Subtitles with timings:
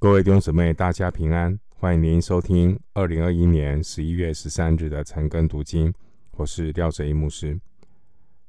[0.00, 1.58] 各位弟兄姊妹，大家平安！
[1.74, 5.92] 欢迎您收听二零二一年十一月十三日的晨更读经。
[6.36, 7.60] 我是廖哲一牧师。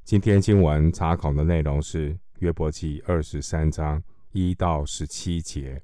[0.04, 5.82] 今天经文查考的内容是约伯记二十三章一到十七节。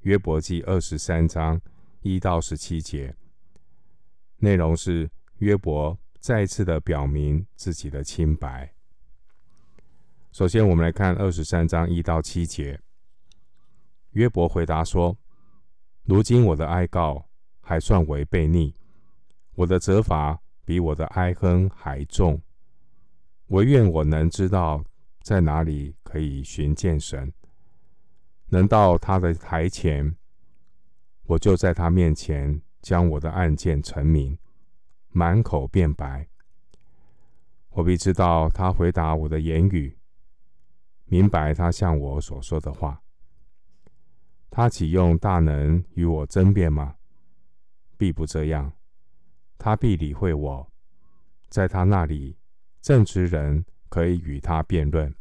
[0.00, 1.60] 约伯记二十三章
[2.00, 3.14] 一到十七节
[4.38, 5.08] 内容是
[5.38, 8.72] 约伯再次的表明自己的清白。
[10.32, 12.80] 首先，我们来看二十三章一到七节。
[14.14, 15.16] 约伯回答说
[16.04, 17.28] ：“如今我的哀告
[17.60, 18.72] 还算为悖逆，
[19.56, 22.40] 我的责罚比我的哀哼还重。
[23.48, 24.84] 惟愿我能知道
[25.20, 27.32] 在哪里可以寻见神，
[28.46, 30.14] 能到他的台前，
[31.24, 34.38] 我就在他面前将我的案件陈明，
[35.08, 36.28] 满口辩白。
[37.70, 39.98] 我必知道他回答我的言语，
[41.06, 43.00] 明白他向我所说的话。”
[44.56, 46.94] 他岂用大能与我争辩吗？
[47.96, 48.72] 必不这样。
[49.58, 50.72] 他必理会我，
[51.48, 52.36] 在他那里，
[52.80, 55.12] 正直人可以与他辩论。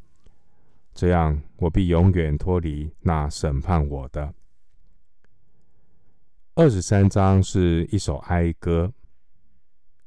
[0.93, 4.35] 这样，我必永远脱离那审判我的。
[6.53, 8.93] 二十三章是一首哀歌，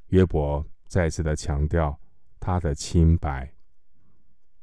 [0.07, 1.99] 约伯再次的强调
[2.39, 3.53] 他的清白。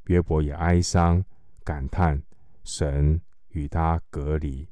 [0.04, 1.22] 约伯也哀伤
[1.62, 2.22] 感叹
[2.62, 3.20] 神。
[3.54, 4.68] 与他隔离。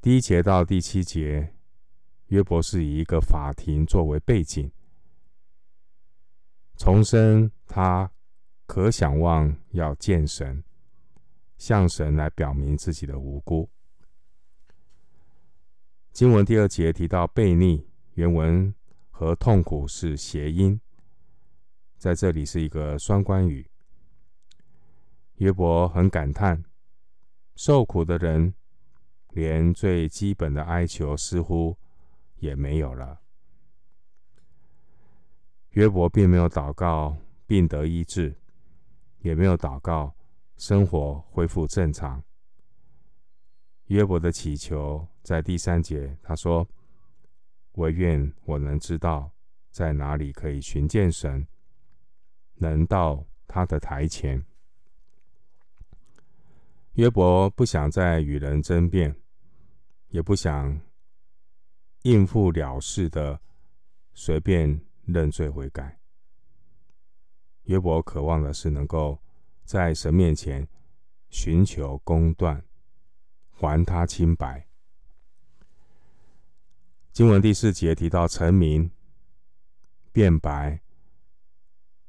[0.00, 1.54] 第一节到第七节，
[2.26, 4.70] 约伯是以一个法庭作为背景，
[6.76, 8.10] 重申他
[8.66, 10.62] 可想望要见神，
[11.56, 13.70] 向神来表明自己的无辜。
[16.12, 18.74] 经文第二节提到悖逆，原文
[19.10, 20.80] 和痛苦是谐音，
[21.96, 23.71] 在这里是一个双关语。
[25.42, 26.62] 约伯很感叹，
[27.56, 28.54] 受苦的人
[29.30, 31.76] 连最基本的哀求似乎
[32.36, 33.20] 也没有了。
[35.70, 38.32] 约伯并没有祷告病得医治，
[39.18, 40.14] 也没有祷告
[40.58, 42.22] 生活恢复正常。
[43.86, 46.64] 约伯的祈求在第三节，他说
[47.74, 49.28] ：“惟愿我能知道
[49.72, 51.44] 在哪里可以寻见神，
[52.54, 54.40] 能到他的台前。”
[56.94, 59.16] 约伯不想再与人争辩，
[60.08, 60.78] 也不想
[62.02, 63.40] 应付了事的
[64.12, 65.98] 随便认罪悔改。
[67.62, 69.18] 约伯渴望的是能够
[69.64, 70.68] 在神面前
[71.30, 72.62] 寻求公断，
[73.48, 74.66] 还他清白。
[77.10, 78.90] 经文第四节提到陈明、
[80.12, 80.82] 辩白，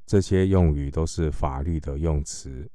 [0.05, 2.69] 这些用语都是法律的用词。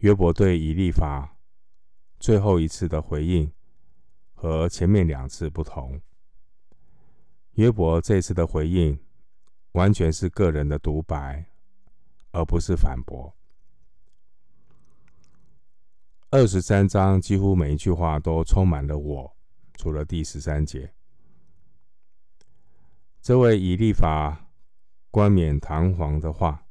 [0.00, 1.36] 约伯对以利法
[2.18, 3.52] 最后一次的回应
[4.32, 6.00] 和前面两次不同。
[7.52, 8.98] 约伯这次的回应
[9.72, 11.44] 完全是个人的独白，
[12.30, 13.36] 而不是反驳。
[16.30, 19.36] 二十三章几乎每一句话都充满了我，
[19.74, 20.94] 除了第十三节。
[23.20, 24.50] 这位以利法
[25.10, 26.64] 冠冕堂皇的话，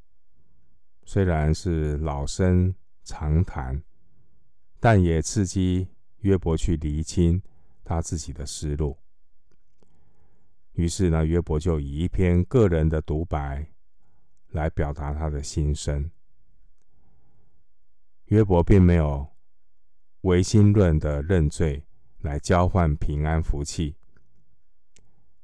[1.04, 2.74] 虽然是老生
[3.10, 3.82] 常谈，
[4.78, 5.88] 但也刺激
[6.18, 7.42] 约伯去厘清
[7.82, 8.96] 他自己的思路。
[10.74, 13.66] 于是呢，约伯就以一篇个人的独白
[14.50, 16.08] 来表达他的心声。
[18.26, 19.26] 约伯并没有
[20.20, 21.84] 唯心论的认罪
[22.20, 23.96] 来交换平安福气，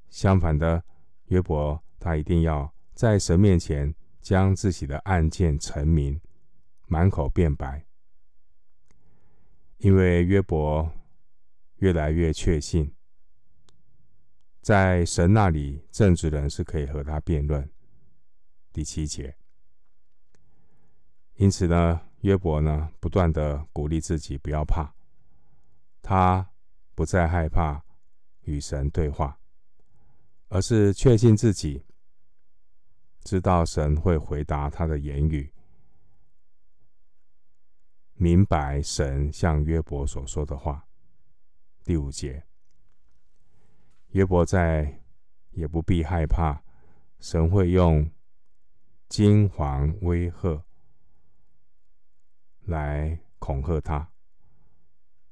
[0.09, 0.85] 相反的，
[1.27, 6.21] 约伯他一定要在神面前将自己的案件陈明。
[6.87, 7.85] 满口辩白，
[9.79, 10.91] 因为约伯
[11.77, 12.95] 越来越确信，
[14.61, 17.69] 在神那里，正直人是可以和他辩论。
[18.73, 19.37] 第七节，
[21.35, 24.95] 因此呢，约伯呢不断的鼓励自己不要怕，
[26.03, 26.51] 他
[26.95, 27.85] 不再害怕
[28.43, 29.41] 与神对话，
[30.49, 31.85] 而是确信自己
[33.25, 35.53] 知道神会回答他的言语。
[38.17, 40.87] 明白神向约伯所说的话。
[41.85, 42.45] 第五节，
[44.09, 45.01] 约伯再
[45.51, 46.63] 也不必害怕
[47.21, 48.11] 神会用
[49.09, 50.65] 金黄威吓
[52.65, 54.11] 来恐吓他。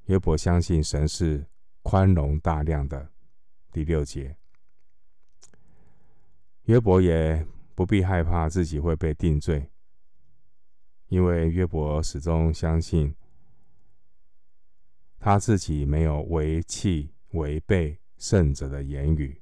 [0.05, 1.45] 约伯相信神是
[1.81, 3.11] 宽容大量的。
[3.71, 4.37] 第六节，
[6.63, 9.69] 约伯也不必害怕自己会被定罪。
[11.07, 13.15] 因为约伯始终相信
[15.19, 19.41] 他自己没有违弃、违背圣者的言语。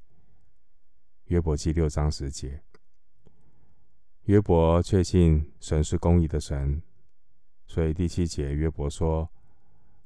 [1.26, 2.62] 约伯记六章十节，
[4.24, 6.82] 约伯确信神是公义的神，
[7.66, 9.30] 所以第七节约伯说：“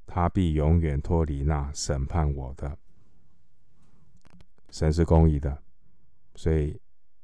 [0.05, 2.77] 他必永远脱离那审判我的。”
[4.69, 5.63] 神是公义的，
[6.35, 6.79] 所以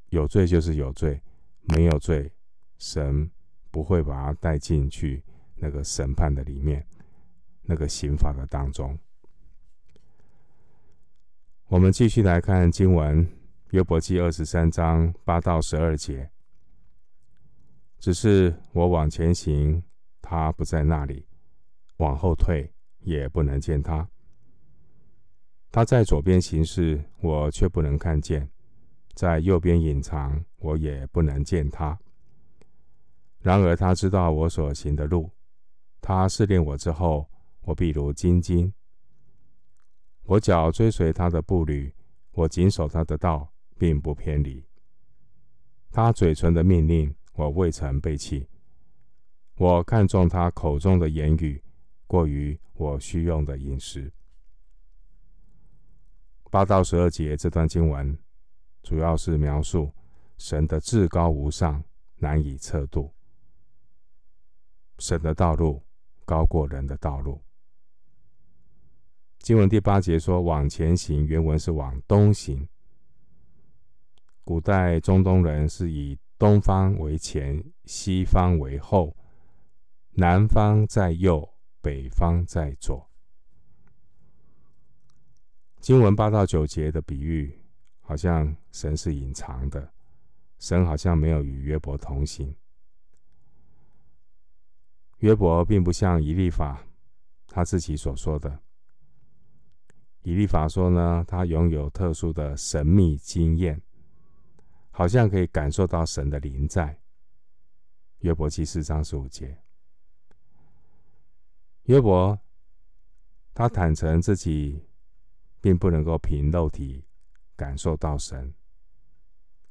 [0.09, 1.21] 有罪就是有罪，
[1.61, 2.31] 没有罪，
[2.77, 3.29] 神
[3.73, 5.23] 不会把他带进去
[5.55, 6.85] 那个审判的里面，
[7.63, 8.95] 那个刑法的当中。
[11.69, 13.27] 我们继续来看经文，
[13.71, 16.29] 约伯记二十三章八到十二节。
[17.97, 19.81] 只是我往前行，
[20.21, 21.25] 他不在那里；
[21.97, 24.07] 往后退，也不能见他。
[25.71, 28.47] 他在左边行事，我却不能看见；
[29.15, 31.97] 在右边隐藏，我也不能见他。
[33.43, 35.29] 然而他知道我所行的路，
[35.99, 37.29] 他试炼我之后，
[37.63, 38.73] 我必如金金。
[40.23, 41.93] 我脚追随他的步履，
[42.31, 44.65] 我谨守他的道，并不偏离。
[45.91, 48.47] 他嘴唇的命令，我未曾背弃。
[49.57, 51.61] 我看重他口中的言语，
[52.07, 54.09] 过于我需用的饮食。
[56.49, 58.17] 八到十二节这段经文，
[58.83, 59.91] 主要是描述
[60.37, 61.83] 神的至高无上，
[62.15, 63.13] 难以测度。
[65.03, 65.83] 神的道路
[66.23, 67.41] 高过人的道路。
[69.39, 72.65] 经文第八节说：“往前行”，原文是往东行。
[74.45, 79.13] 古代中东人是以东方为前，西方为后，
[80.11, 83.05] 南方在右，北方在左。
[85.81, 87.53] 经文八到九节的比喻，
[87.99, 89.91] 好像神是隐藏的，
[90.59, 92.55] 神好像没有与约伯同行。
[95.23, 96.83] 约伯并不像以利法
[97.47, 98.59] 他自己所说的，
[100.23, 103.81] 以利法说呢，他拥有特殊的神秘经验，
[104.91, 106.99] 好像可以感受到神的临在。
[108.19, 109.57] 约伯记四章十五节，
[111.83, 112.37] 约伯
[113.53, 114.83] 他坦诚自己。
[115.63, 117.05] 并不能够凭肉体
[117.55, 118.53] 感受到神。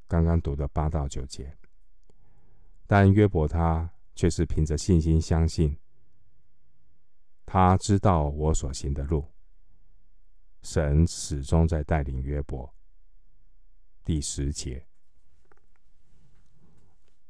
[0.07, 1.55] 刚刚读的八到九节，
[2.87, 5.77] 但约伯他却是凭着信心相信，
[7.45, 9.25] 他知道我所行的路，
[10.61, 12.73] 神始终在带领约伯。
[14.03, 14.85] 第十节，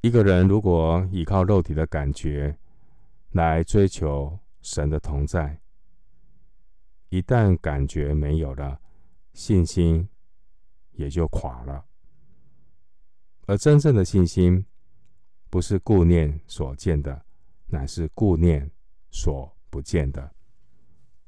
[0.02, 2.58] 一个人如果依靠肉体的感觉
[3.32, 5.62] 来追求神的同在，
[7.10, 8.82] 一旦感觉没有了，
[9.34, 10.10] 信心
[10.92, 11.86] 也就垮了。
[13.46, 14.66] 而真正的信心，
[15.54, 17.24] 不是顾念所见的，
[17.68, 18.68] 乃是顾念
[19.12, 20.34] 所不见的。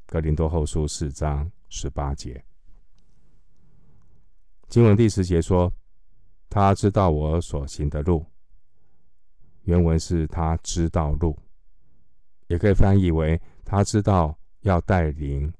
[0.08, 2.44] 格林多后书四章十八节，
[4.68, 5.72] 经文第十节说
[6.50, 8.26] ：“他知道我所行的路。”
[9.62, 11.38] 原文是他知道路，
[12.48, 15.54] 也可以翻译为他知道要带领。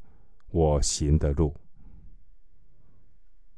[0.50, 1.56] 我行的路，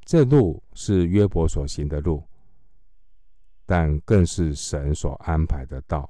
[0.04, 2.27] 这路是约伯所行的路，
[3.68, 6.08] 但更是神所安排的道。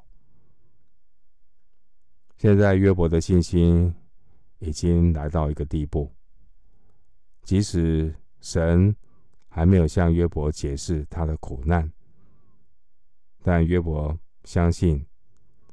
[2.36, 3.92] 现在约伯的信心
[4.60, 6.14] 已经来到一个地步，
[7.42, 8.94] 即使神
[9.48, 11.92] 还没有向约伯解释他的苦难，
[13.42, 15.04] 但约伯相信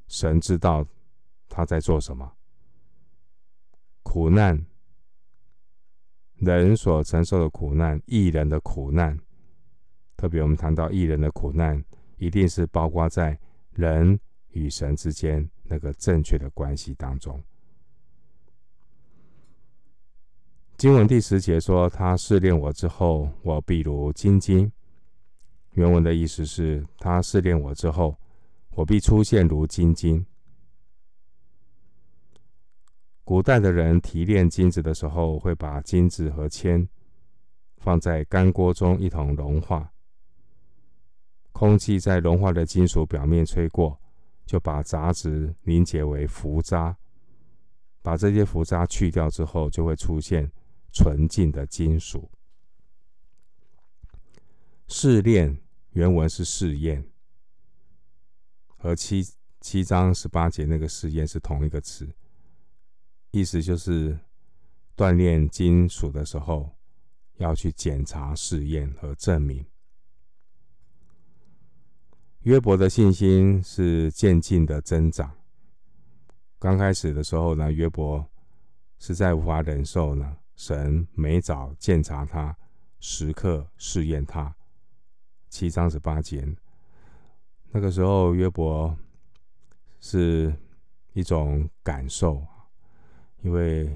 [0.08, 0.84] 神知道
[1.48, 2.36] 他在做什么。
[4.01, 4.65] 苦难。
[6.38, 9.18] 人所承受的苦难，义人的苦难，
[10.17, 11.84] 特别我们谈到艺人的苦难，
[12.17, 13.38] 一定是包括在
[13.74, 14.19] 人
[14.51, 17.41] 与神之间那个正确的关系当中。
[20.77, 24.72] 经文第十节说：“他试炼我之后，我必如精金。”
[25.72, 28.17] 原文的意思是：他试炼我之后，
[28.72, 30.25] 我必出现如金金。
[33.24, 36.88] 古代的人提炼金子的时候，会把金子和铅
[37.77, 39.91] 放在干锅中一同融化。
[41.56, 43.98] 空气在融化的金属表面吹过，
[44.46, 46.98] 就把杂质凝结为浮渣。
[48.02, 50.52] 把这些浮渣去掉之后，就会出现
[50.92, 52.30] 纯净的金属。
[54.90, 55.58] 试炼
[55.92, 57.08] 原文是试验，
[58.76, 59.26] 和七
[59.62, 62.14] 七章十八节那个试验是同一个词。
[63.32, 64.20] 意思就是
[64.98, 66.76] 锻炼金属的时候，
[67.38, 69.66] 要去检查、试验和证明。
[72.46, 75.32] 约伯的信心是渐进的增长。
[76.60, 78.24] 刚开始的时候呢，约伯
[79.00, 82.56] 实在无法忍受呢，神每早鉴察他，
[83.00, 84.56] 时刻试验他。
[85.50, 86.48] 七章十八节，
[87.72, 88.96] 那个时候约伯
[90.00, 90.56] 是
[91.14, 92.46] 一种感受，
[93.42, 93.92] 因为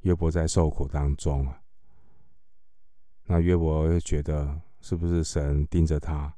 [0.00, 1.58] 约伯在受苦当中啊。
[3.24, 6.34] 那约伯又觉得，是不是神盯着他，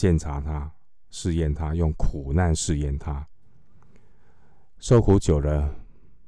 [0.00, 0.72] 鉴察他，
[1.10, 3.28] 试验他，用苦难试验他？
[4.78, 5.76] 受苦久了，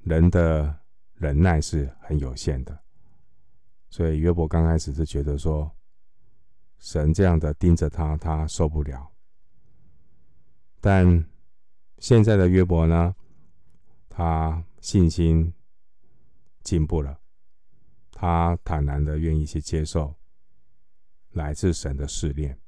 [0.03, 0.81] 人的
[1.15, 2.79] 忍耐是很有限的，
[3.89, 5.75] 所以约伯刚开始是觉得说，
[6.81, 9.11] 神这样的盯着他，他受不了。
[10.79, 11.25] 但
[11.97, 13.17] 现在的约伯呢，
[14.11, 15.51] 他信心
[16.63, 17.19] 进步了，
[18.11, 20.15] 他坦然的愿意去接受
[21.31, 22.59] 来自神的试炼。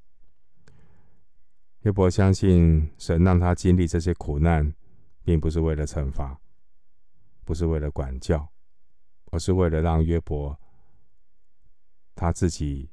[1.85, 4.75] 约伯相信神让他经历这些苦难。
[5.27, 6.39] 并不是为了惩罚，
[7.47, 8.47] 不是为了管教，
[9.31, 10.61] 而是为了让约伯
[12.15, 12.91] 他自己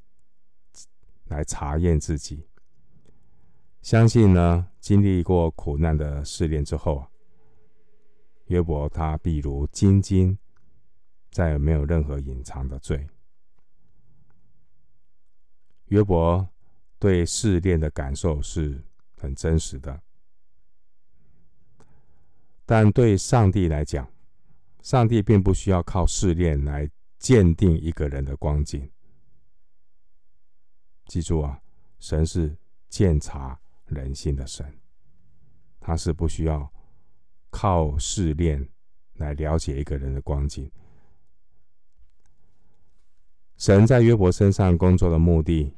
[1.26, 2.48] 来查验自己。
[3.82, 7.06] 相信呢，经历过苦难的试炼之后，
[8.46, 10.38] 约伯他必如精金，
[11.32, 13.06] 再也没有任何隐藏的罪。
[15.88, 16.48] 约伯
[17.02, 18.80] 对试炼的感受是
[19.18, 20.00] 很真实的。
[22.64, 24.08] 但对上帝来讲，
[24.84, 28.88] 上帝并不需要靠试炼来鉴定一个人的光景。
[31.08, 31.60] 记住啊，
[31.98, 32.56] 神是
[32.88, 34.72] 鉴察人心的神，
[35.80, 36.72] 他是不需要
[37.50, 38.70] 靠试炼
[39.16, 40.72] 来了解一个人的光景。
[43.58, 45.76] 神在约伯身上工作的目的，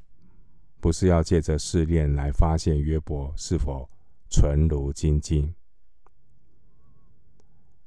[0.83, 3.89] 不是要借着试炼来发现约伯是否
[4.29, 5.55] 纯如精金。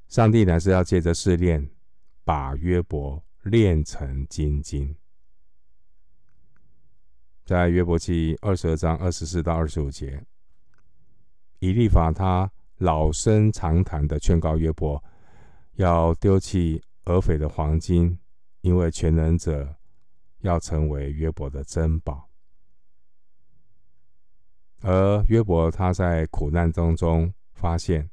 [0.07, 1.69] 上帝乃是要借着试炼，
[2.23, 4.95] 把约伯炼成精金。
[7.45, 10.25] 在约伯记二十二章二十四到二十五节，
[11.59, 15.03] 以利法他老生常谈的劝告约伯，
[15.75, 18.17] 要丢弃俄斐的黄金，
[18.61, 19.75] 因为全能者
[20.39, 22.26] 要成为约伯的珍宝。
[24.89, 28.09] 而约伯他在苦难当中发现。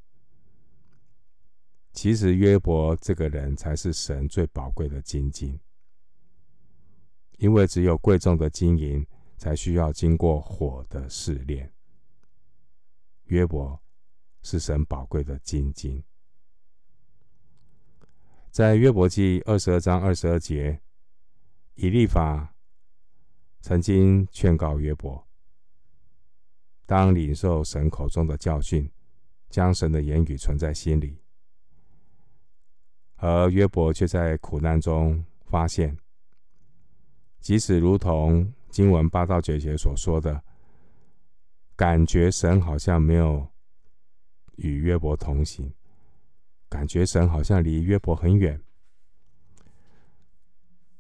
[1.93, 5.61] 其实约伯这个人才是神最宝贵的金金，
[7.37, 11.73] 因为只有贵重的金银才需要经过火的试炼。
[13.27, 13.81] 约伯
[14.43, 16.03] 是神宝贵的金金，
[18.51, 20.81] 在约伯记二十二章二十二节，
[21.77, 22.53] 以利法
[23.61, 25.25] 曾经劝告约伯，
[26.87, 28.91] 当领受神口中的教训，
[29.51, 31.19] 将神的言语存在心里。
[33.17, 35.97] 而约伯却在苦难中发现，
[37.41, 40.43] 即使如同经文八到九节所说的，
[41.75, 43.49] 感觉神好像没有
[44.57, 45.73] 与约伯同行，
[46.69, 48.61] 感觉神好像离约伯很远，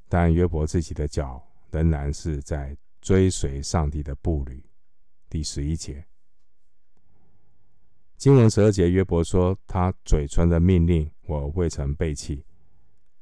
[0.09, 4.65] 但约伯自己的脚仍然是在追随上帝的步履。
[5.35, 6.07] 第十一节，
[8.17, 11.11] 经文十二节，约伯说他嘴唇的命令。
[11.27, 12.45] 我未曾背弃，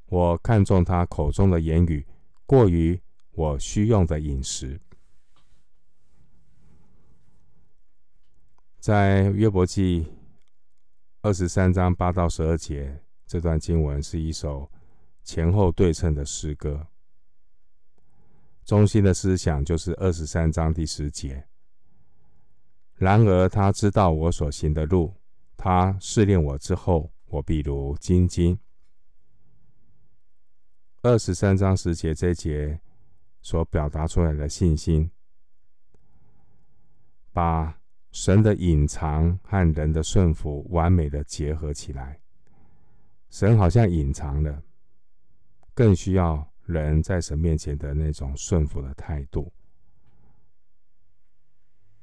[0.09, 2.07] 我看重他口中的言语，
[2.45, 3.01] 过于
[3.31, 4.79] 我需用的饮食。
[8.79, 10.07] 在约伯记
[11.23, 14.71] 二十三章八到十二节，这段经文是一首
[15.25, 16.89] 前后对称的诗歌。
[18.67, 21.49] 中心的思想就是二十三章第十节。
[23.03, 25.13] 然而他知道我所行的路，
[25.57, 27.11] 他试炼我之后。
[27.27, 28.59] 我必如精金。
[31.01, 32.79] 二十三章十节这节
[33.41, 35.11] 所表达出来的信心，
[37.33, 37.81] 把
[38.11, 42.21] 神的隐藏和人的顺服完美的结合起来。
[43.31, 44.63] 神好像隐藏了，
[45.73, 49.51] 更需要人在神面前的那种顺服的态度。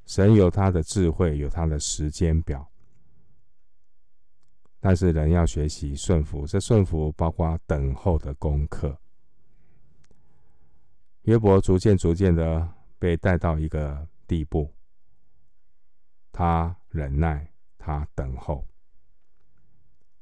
[0.10, 2.68] 神有他的智慧，有他的时间表。
[4.80, 9.00] 但是人要学习顺服，这顺服包括等候的功课。
[11.26, 14.74] 约伯逐渐、逐渐的被带到一个地步，
[16.32, 17.48] 他忍耐，
[17.78, 18.66] 他等候。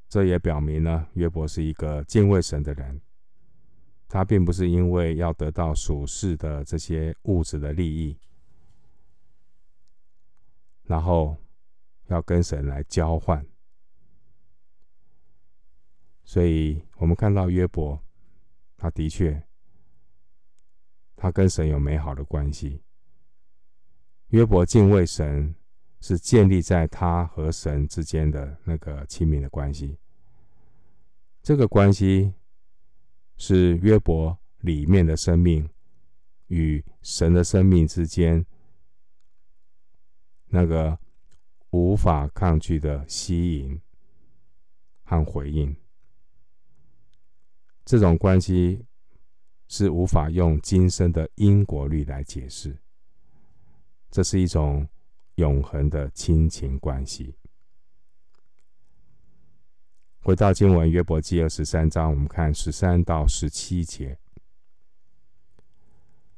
[0.06, 3.00] 这也表明了约伯是一个敬畏神的人。
[4.06, 8.18] 他并不是因为要得到属世的这些物质的利益，
[10.88, 11.36] 然后
[12.08, 13.46] 要跟神来交换。
[16.24, 18.02] 所以我们看到约伯，
[18.76, 19.42] 他的确，
[21.14, 22.82] 他跟神有美好的关系。
[24.28, 25.54] 约伯敬畏神，
[26.00, 29.98] 是建立在他和神之间的那个亲密的关系。
[31.42, 32.34] 这个关系
[33.36, 35.68] 是约伯里面的生命
[36.48, 38.44] 与神的生命之间
[40.48, 40.98] 那个
[41.70, 43.80] 无法抗拒的吸引
[45.04, 45.74] 和回应。
[47.84, 48.84] 这种关系
[49.68, 52.76] 是无法用今生的因果律来解释，
[54.10, 54.88] 这是一种
[55.36, 57.34] 永恒的亲情关系。
[60.20, 64.18] 回到经文约伯记二十三章，我们看十三到十七节。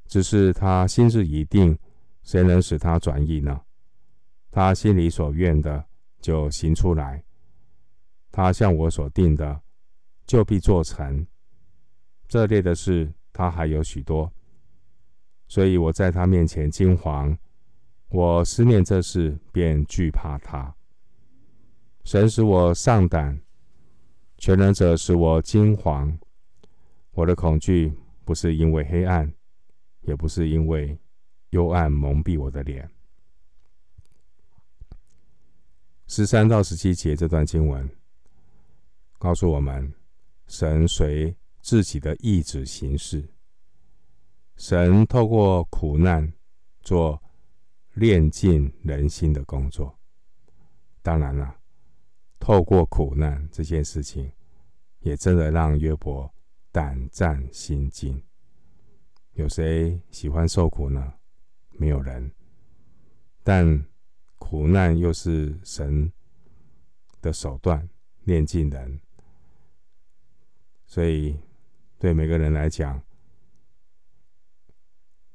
[0.07, 1.79] 只是他心志已定，
[2.23, 3.61] 谁能使他转意呢？
[4.51, 5.85] 他心里所愿的
[6.21, 7.23] 就行出来，
[8.33, 9.61] 他向我所定的
[10.27, 11.27] 就必做成。
[12.27, 14.33] 这类的事，他还有许多，
[15.49, 17.37] 所以我在他面前惊惶。
[18.09, 20.75] 我思念这事，便惧怕他。
[22.03, 23.41] 神使我丧胆，
[24.37, 26.19] 全能者使我惊惶。
[27.13, 27.93] 我的恐惧
[28.25, 29.33] 不是因为黑暗，
[30.01, 30.99] 也不是因为
[31.51, 32.91] 幽暗蒙蔽我的脸。
[36.13, 37.89] 十三到十七节这段经文
[39.17, 39.95] 告诉我们，
[40.49, 43.25] 神随自己的意志行事，
[44.57, 46.33] 神透过苦难
[46.81, 47.23] 做
[47.95, 49.97] 炼尽人心的工作。
[51.01, 51.55] 当然了，
[52.41, 54.33] 透过苦难这件事情，
[55.03, 56.29] 也真的让约伯
[56.73, 58.21] 胆战心惊。
[59.35, 61.15] 有谁喜欢受苦呢？
[61.79, 62.29] 没有人。
[63.45, 63.87] 但
[64.41, 66.13] 苦难又是神
[67.23, 67.89] 的手段，
[68.25, 69.01] 炼净人，
[70.85, 71.39] 所以。
[72.01, 73.03] 对每个人来讲，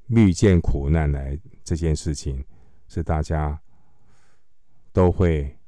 [0.07, 2.43] 遇见苦难来这件事情，
[2.87, 3.61] 是大家
[4.91, 5.59] 都会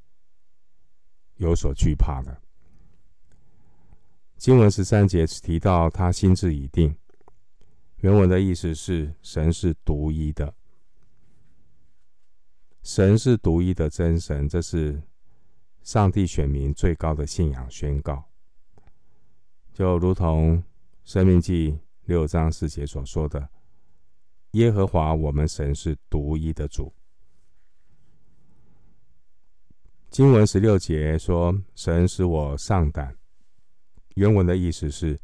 [1.36, 2.42] 有所惧怕的。
[4.38, 6.98] 经文十三节提到他心智已定，
[7.98, 10.52] 原文的意思是神是独一的，
[12.84, 15.02] 神是独一的真神，这是
[15.82, 18.24] 上帝选民最高的信仰宣告，
[19.74, 20.64] 就如同。
[21.08, 23.48] 生命记六章四节所说的
[24.52, 26.94] ：“耶和华我们神是独一的主。”
[30.12, 33.16] 经文十六节说：“神使我丧胆。”
[34.16, 35.18] 原文的意思是：“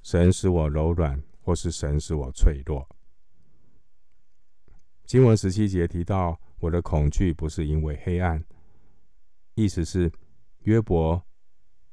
[0.00, 2.88] 神使我柔软，或是神使我脆弱。”
[5.06, 8.44] 经文十七节提到：“我的恐惧不是因为黑暗。”
[9.54, 10.12] 意思是
[10.64, 11.24] 约伯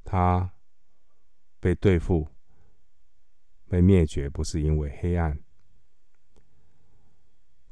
[0.03, 0.51] 他
[1.59, 2.27] 被对付。
[3.69, 5.39] 被灭绝不是因为黑暗，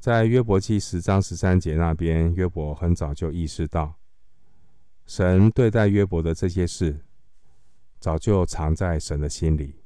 [0.00, 4.00] 在约伯记十章十三节那边，约伯很早就意识到，
[5.06, 7.04] 神对待约伯的这些事，
[8.00, 9.76] 早就藏在神的心里。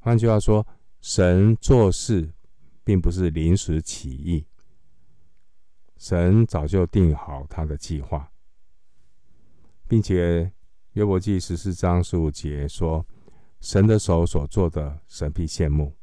[0.00, 0.66] 换句话说，
[1.00, 2.32] 神做事
[2.82, 4.44] 并不是临时起意，
[6.00, 8.32] 神早就定好他的计划，
[9.86, 10.50] 并且
[10.94, 13.06] 约伯记十四章十五节说。
[13.60, 15.94] 神的手所做的，神必羡慕。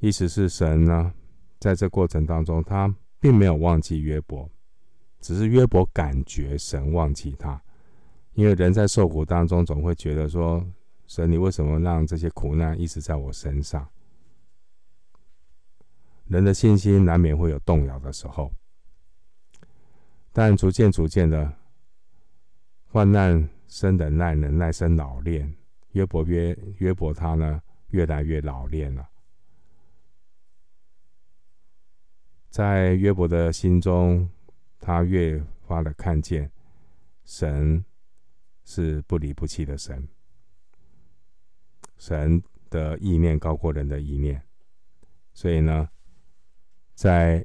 [0.00, 1.14] 意思是神呢，
[1.60, 4.50] 在这过程当中，他并没有忘记约伯，
[5.20, 7.62] 只是约伯感觉神忘记他。
[8.32, 10.66] 因为人在受苦当中，总会觉得说：
[11.06, 13.88] 神，你为什么让这些苦难一直在我身上？
[16.26, 18.52] 人的信心难免会有动摇的时候，
[20.32, 21.52] 但逐渐逐渐的
[22.90, 23.48] 患难。
[23.66, 25.52] 生忍耐，忍耐生老练。
[25.92, 29.08] 约伯约约伯他呢，越来越老练了。
[32.50, 34.30] 在约伯的心中，
[34.78, 36.48] 他越发的看见
[37.24, 37.84] 神
[38.64, 40.06] 是不离不弃的神，
[41.96, 44.40] 神的意念高过人的意念。
[45.32, 45.88] 所以呢，
[46.94, 47.44] 在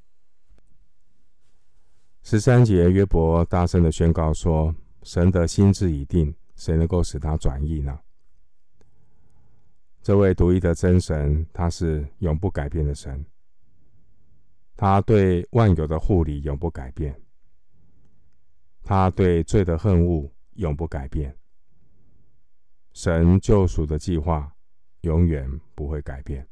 [2.21, 4.75] 十三节，约伯大声的宣告说。
[5.03, 7.97] 神的心志已定，谁能够使他转意呢？
[10.01, 13.25] 这位独一的真神，他是永不改变的神，
[14.75, 17.17] 他对万有的护理永不改变，
[18.83, 21.33] 他对罪的恨恶永不改变，
[22.91, 24.53] 神救赎的计划
[25.01, 26.45] 永远不会改变。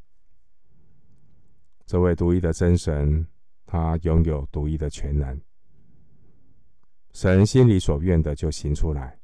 [1.87, 3.25] 这位独一的真神，
[3.65, 5.39] 他拥有独一的全能。
[7.13, 9.17] 神心里所愿的就行出来。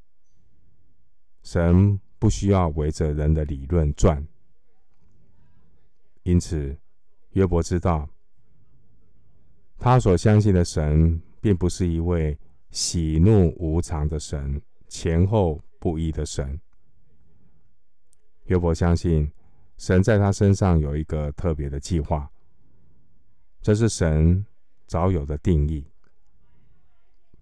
[1.43, 4.26] 神不需要围着人的理论转，
[6.23, 6.73] 因此
[7.32, 8.08] 约伯知道，
[9.78, 12.39] 他所相信的神并不是一位
[12.71, 16.58] 喜怒无常的神，前后不一的神。
[18.45, 19.30] 约伯相信
[19.78, 22.32] 神在他身上有一个特别的计划，
[23.63, 24.45] 这是神
[24.86, 25.88] 早有的定义，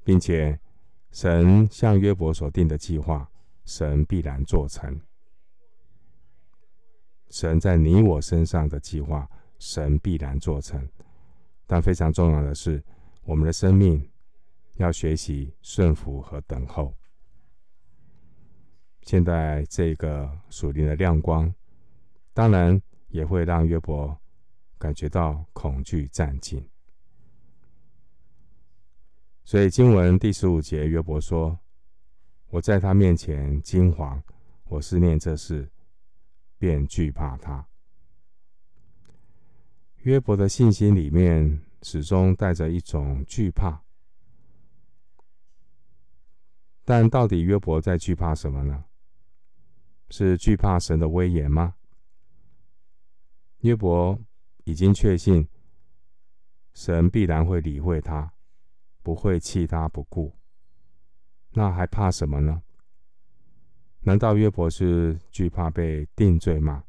[0.03, 0.57] 并且
[1.11, 3.27] 神向约伯所定的计划。
[3.63, 4.99] 神必然做成，
[7.29, 9.29] 神在你我身上的计划，
[9.59, 10.89] 神必然做成。
[11.67, 12.83] 但非常重要的是，
[13.23, 14.09] 我们的生命
[14.77, 16.93] 要学习顺服和等候。
[19.03, 21.53] 现在这个属灵的亮光，
[22.33, 24.19] 当然也会让约伯
[24.81, 26.65] 感觉到恐惧战兢。
[29.43, 31.59] 所以经文第十五节，约伯说。
[32.49, 34.21] 我在他面前惊惶，
[34.65, 35.71] 我思念这事，
[36.57, 37.65] 便惧怕他。
[39.99, 43.81] 约伯的信心里面始终带着一种惧怕，
[46.83, 48.83] 但到底约伯在惧怕什么呢？
[50.09, 51.75] 是惧怕神的威严吗？
[53.59, 54.19] 约伯
[54.71, 55.45] 已经确信，
[56.73, 58.31] 神必然会理会他，
[59.03, 60.33] 不会弃他不顾。
[61.51, 62.63] 那还怕什么呢？
[63.99, 66.85] 难道约伯是惧怕被定罪吗？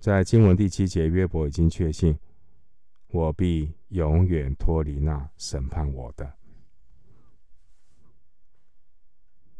[0.00, 2.18] 在经文第七节，约伯已经确信，
[3.08, 6.32] 我必永远脱离那审判我的。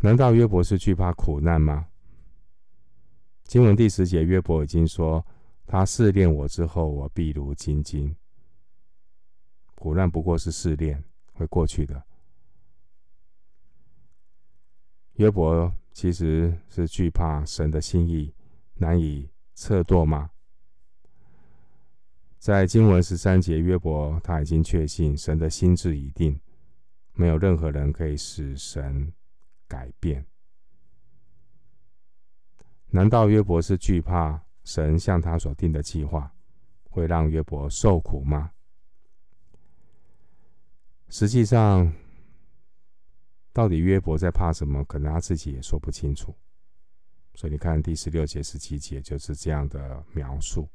[0.01, 1.89] 难道约伯是惧怕苦难吗？
[3.45, 5.25] 经文第十节，约伯已经说，
[5.67, 8.15] 他试炼我之后，我必如精金。
[9.75, 11.03] 苦难不过是试炼，
[11.35, 12.03] 会过去的。
[15.15, 18.33] 约伯其实是惧怕神的心意
[18.75, 20.31] 难以测度吗？
[22.39, 26.39] 在经文十三节，约伯他已经确信神的心志已定，
[27.15, 29.13] 没有任何人可以使神
[29.67, 30.25] 改变。
[32.91, 36.31] 难道约伯是惧怕神向他所定的计划
[36.91, 38.53] 会让约伯受苦吗？
[41.09, 41.91] 实际上。
[43.53, 44.85] 到底约伯在怕什么？
[44.85, 46.37] 可能他自己也说不清楚。
[47.33, 50.69] 所以你看第十六节、十七节就是这样的描述。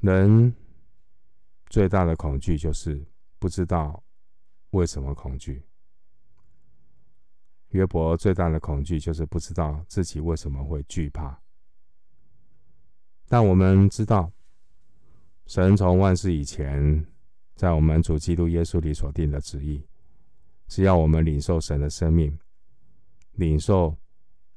[0.00, 0.52] 人
[1.66, 3.06] 最大的恐惧就是
[3.38, 4.02] 不知道
[4.70, 5.64] 为什么恐惧。
[7.68, 11.40] 约伯最大的恐惧就是不知道自己为什么会惧怕。
[13.32, 14.30] 但我们知道，
[15.46, 17.02] 神从万世以前，
[17.54, 19.82] 在我们主基督耶稣里所定的旨意。
[20.68, 22.38] 是要我们领受神的生命，
[23.36, 23.96] 领受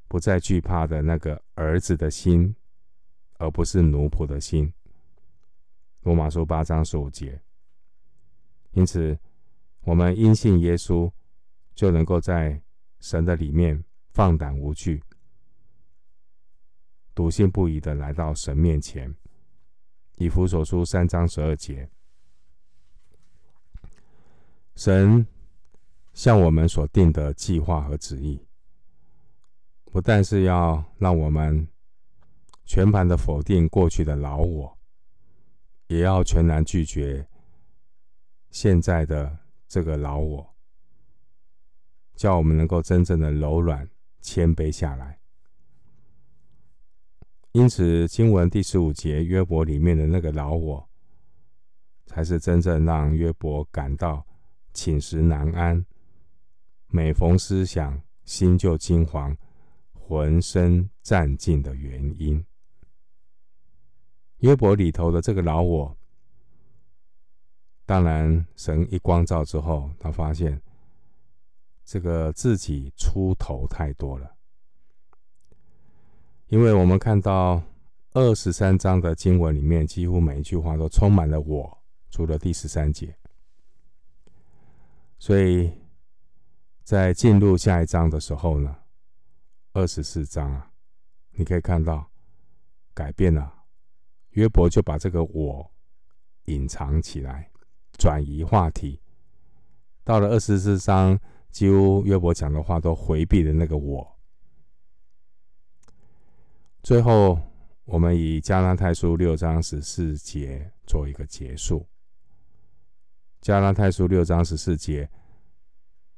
[0.10, 2.54] 不再惧怕的那个儿子的心，
[3.38, 4.74] 而不是奴仆的心。
[6.02, 7.42] 罗马书八章十五节。
[8.72, 9.18] 因此，
[9.86, 11.10] 我们因信耶稣，
[11.76, 12.62] 就能够在
[13.00, 15.02] 神的里面放胆无惧，
[17.16, 19.16] 笃信不疑的来到神面前。
[20.18, 21.90] 以弗所书三章十二节，
[24.76, 25.26] 神。
[26.14, 28.48] 向我们所定的计划和旨意，
[29.92, 31.68] 不但是要让我们
[32.64, 34.78] 全盘的否定过去的老我，
[35.88, 37.28] 也要全然拒绝
[38.50, 40.56] 现在的这个老我，
[42.16, 43.86] 叫我们能够真正的柔软
[44.22, 45.20] 谦卑下来。
[47.56, 50.90] 因此，经文第十五节约伯里面的那个老我，
[52.06, 54.28] 才是真正让约伯感到
[54.74, 55.86] 寝食难安。
[56.88, 59.38] 每逢思想，心就惊惶，
[59.94, 62.46] 浑身战兢的原因。
[64.40, 65.98] 约伯里头的这个老我，
[67.86, 70.62] 当然神一光照之后，他发现
[71.86, 74.35] 这个自己出头太多了。
[76.48, 77.62] 因为我们看到
[78.14, 81.78] 二十三章的经文里面，几乎每一句话都充满了我，
[82.10, 83.16] 除了第十三节，
[85.18, 85.72] 所以。
[86.86, 88.76] 在进入下一章的时候呢，
[89.74, 90.70] 二十四章啊，
[91.32, 92.12] 你可以看到
[92.94, 93.52] 改变了。
[94.34, 95.72] 约伯就把这个我
[96.44, 97.50] 隐藏起来，
[97.98, 99.02] 转移话题。
[100.04, 104.15] 到了二十四章，几乎约伯讲的话都回避了那个我。
[106.86, 107.42] 最后，
[107.86, 111.84] 我们以加拉太书六章十四节做一个结束。
[113.42, 115.10] 加拉太书六章十四节，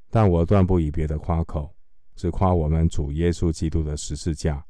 [0.09, 1.73] 但我断不以别的夸口，
[2.17, 4.65] 只夸我们主耶稣基督的十字架。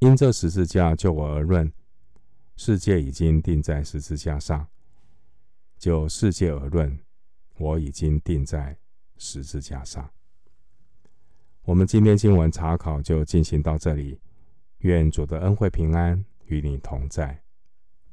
[0.00, 1.72] 因这十字架，就我而论，
[2.56, 4.66] 世界已经定在十字架上；
[5.78, 6.98] 就世界而论，
[7.58, 8.76] 我已经定在
[9.16, 10.10] 十字架上。
[11.62, 14.18] 我们今天经文查考就进行到这里。
[14.78, 17.45] 愿主的恩惠平安与你同在。